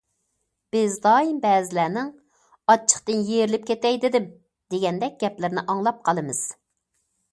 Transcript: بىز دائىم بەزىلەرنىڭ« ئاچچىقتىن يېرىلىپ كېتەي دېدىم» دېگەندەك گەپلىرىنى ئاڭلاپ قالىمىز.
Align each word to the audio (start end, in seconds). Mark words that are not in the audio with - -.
بىز 0.75 0.95
دائىم 1.03 1.35
بەزىلەرنىڭ« 1.43 2.09
ئاچچىقتىن 2.73 3.21
يېرىلىپ 3.29 3.69
كېتەي 3.69 4.01
دېدىم» 4.07 4.27
دېگەندەك 4.75 5.21
گەپلىرىنى 5.27 5.67
ئاڭلاپ 5.67 6.01
قالىمىز. 6.11 6.43